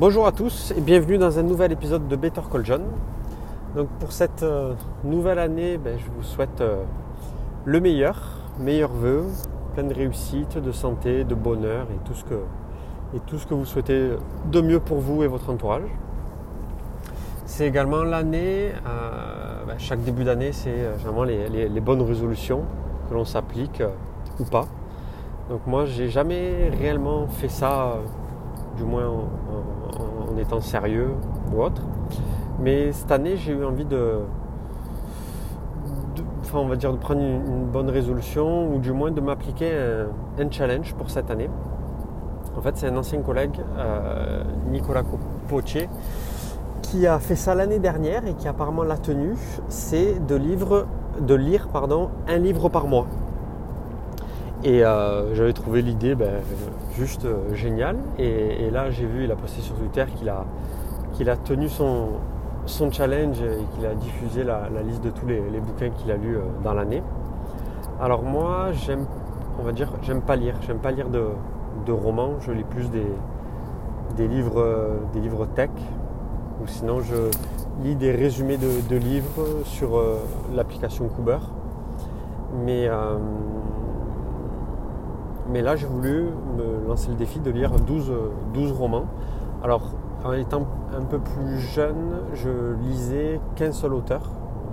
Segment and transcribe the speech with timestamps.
[0.00, 2.84] Bonjour à tous et bienvenue dans un nouvel épisode de Better Call John.
[3.76, 4.72] Donc pour cette euh,
[5.04, 6.84] nouvelle année, ben, je vous souhaite euh,
[7.66, 8.16] le meilleur,
[8.58, 9.26] meilleurs vœux,
[9.74, 12.40] plein de réussite, de santé, de bonheur et tout ce que,
[13.14, 14.12] et tout ce que vous souhaitez
[14.50, 15.90] de mieux pour vous et votre entourage.
[17.44, 22.62] C'est également l'année, euh, ben, chaque début d'année, c'est généralement les, les, bonnes résolutions
[23.10, 23.82] que l'on s'applique
[24.38, 24.66] ou pas.
[25.50, 27.96] Donc moi, j'ai jamais réellement fait ça,
[28.76, 31.10] du moins en, étant sérieux
[31.52, 31.82] ou autre.
[32.60, 34.20] Mais cette année, j'ai eu envie de,
[36.42, 39.72] enfin, on va dire de prendre une, bonne résolution ou du moins de m'appliquer
[40.38, 41.48] un, challenge pour cette année.
[42.56, 45.04] En fait, c'est un ancien collègue, euh, Nicolas
[45.48, 45.88] Potier,
[46.82, 49.34] qui a fait ça l'année dernière et qui apparemment l'a tenu.
[49.68, 50.38] C'est de,
[51.20, 53.06] de lire pardon, un livre par mois.
[54.62, 56.42] Et euh, j'avais trouvé l'idée ben,
[56.94, 57.96] juste euh, géniale.
[58.18, 60.44] Et, là, j'ai vu, il a posté sur Twitter qu'il a,
[61.32, 62.08] a tenu son,
[62.66, 66.36] son challenge et qu'il a diffusé la, liste de tous les, bouquins qu'il a lus
[66.36, 67.02] euh, dans l'année.
[68.02, 69.06] Alors moi, j'aime,
[69.58, 70.56] on va dire, j'aime pas lire.
[70.66, 72.34] J'aime pas lire de, romans.
[72.40, 73.06] Je lis plus des,
[74.16, 75.70] des, livres, des livres tech.
[76.62, 77.30] Ou sinon, je
[77.82, 80.00] lis des résumés de, livres sur
[80.54, 81.38] l'application Cooper.
[82.64, 82.88] Mais
[85.50, 88.12] mais là, j'ai voulu me lancer le défi de lire 12,
[88.54, 89.06] 12 romans.
[89.62, 89.90] Alors,
[90.24, 94.22] en étant un peu plus jeune, je lisais qu'un seul auteur.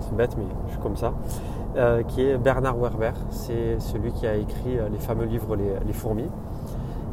[0.00, 1.12] C'est bête, mais je suis comme ça.
[1.76, 3.12] Euh, qui est Bernard Werber.
[3.30, 6.28] C'est celui qui a écrit euh, les fameux livres les, fourmis.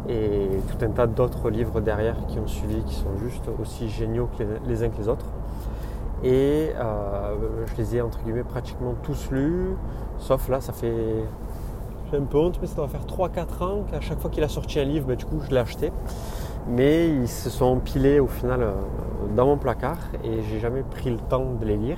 [0.08, 4.30] Et tout un tas d'autres livres derrière qui ont suivi, qui sont juste aussi géniaux
[4.38, 5.26] que les, uns que les autres.
[6.24, 9.76] Et euh, je les ai entre guillemets pratiquement tous lus,
[10.20, 11.26] sauf là, ça fait
[12.16, 14.80] un peu honte, mais ça doit faire 3-4 ans qu'à chaque fois qu'il a sorti
[14.80, 15.92] un livre, ben, du coup, je l'ai acheté.
[16.68, 18.72] Mais ils se sont empilés au final euh,
[19.36, 21.98] dans mon placard et j'ai jamais pris le temps de les lire.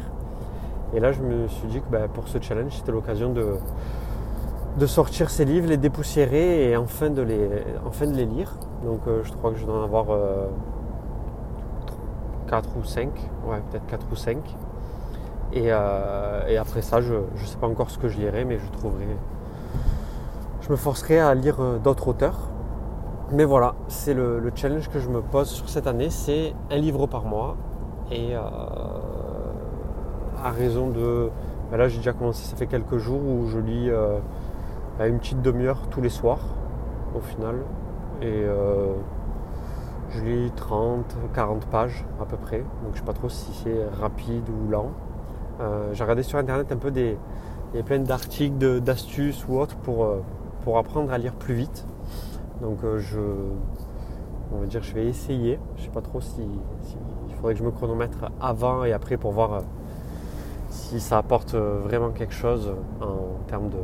[0.93, 3.55] Et là, je me suis dit que ben, pour ce challenge, c'était l'occasion de,
[4.77, 7.49] de sortir ces livres, les dépoussiérer et enfin de les,
[7.85, 8.53] enfin de les lire.
[8.83, 10.05] Donc, euh, je crois que je dois en avoir
[12.47, 13.09] 4 euh, ou 5.
[13.47, 14.37] Ouais, peut-être 4 ou 5.
[15.53, 18.69] Et, et après ça, je ne sais pas encore ce que je lirai, mais je
[18.77, 19.05] trouverai
[20.67, 22.49] je me forcerai à lire euh, d'autres auteurs.
[23.31, 27.07] Mais voilà, c'est le, challenge que je me pose sur cette année, c'est un livre
[27.07, 27.55] par mois.
[28.11, 28.39] Et euh,
[30.43, 31.29] à raison de...
[31.71, 34.19] Ben là j'ai déjà commencé, ça fait quelques jours où je lis euh,
[34.97, 36.39] ben une petite demi-heure tous les soirs
[37.13, 37.55] au final.
[38.21, 38.45] Et
[40.09, 42.59] je lis 30, 40 pages à peu près.
[42.59, 44.91] Donc je sais pas trop si c'est rapide ou lent.
[45.91, 47.17] j'ai regardé sur internet un peu des...
[47.73, 50.07] Il y a plein d'articles, d'astuces ou autres pour
[50.67, 51.87] pour apprendre à lire plus vite.
[52.61, 53.21] Donc euh, je,
[54.51, 55.59] on va dire, je vais essayer.
[55.77, 56.41] Je sais pas trop si,
[57.29, 59.59] il faudrait que je me chronomètre avant et après pour voir euh,
[60.69, 63.77] si ça apporte euh, vraiment quelque chose en termes de,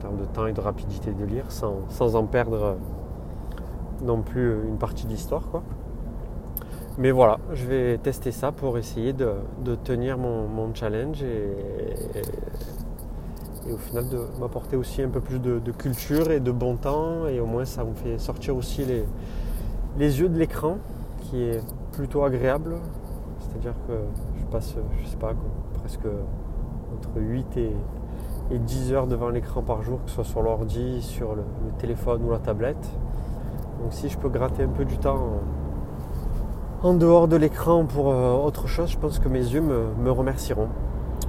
[0.00, 2.76] termes de temps et de rapidité de lire, sans, en perdre
[4.02, 5.62] non plus une partie de l'histoire, quoi.
[6.98, 9.36] Mais voilà, je vais tester ça pour essayer de,
[9.84, 11.54] tenir mon, challenge et,
[12.14, 12.22] et
[13.72, 17.26] au final de m'apporter aussi un peu plus de, culture et de bon temps.
[17.28, 19.04] Et au moins ça me fait sortir aussi les,
[19.98, 20.78] les yeux de l'écran
[21.22, 21.60] qui est
[21.92, 22.76] plutôt agréable.
[23.40, 23.94] C'est à dire que
[24.38, 25.32] je passe je sais pas
[25.80, 26.06] presque
[26.96, 27.72] entre 8 et,
[28.52, 31.42] 10 heures devant l'écran par jour que ce soit sur l'ordi sur le,
[31.78, 32.90] téléphone ou la tablette.
[33.80, 35.40] Donc si je peux gratter un peu du temps
[36.82, 40.68] en, dehors de l'écran pour euh, autre chose je pense que mes yeux me, remercieront.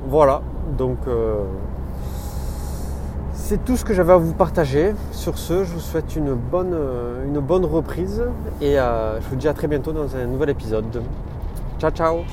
[0.07, 0.41] Voilà.
[0.77, 1.43] Donc euh,
[3.51, 4.93] c'est tout ce que j'avais à vous partager.
[5.11, 8.23] Sur ce, je vous souhaite une bonne, euh, une bonne reprise
[8.61, 11.03] et euh, je vous dis à très bientôt dans un nouvel épisode.
[11.77, 12.23] Ciao ciao